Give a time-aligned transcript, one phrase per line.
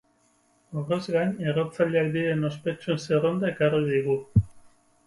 [0.81, 4.19] Horrez gain, erretzaileak diren ospetsuen zerrenda ekarri digu.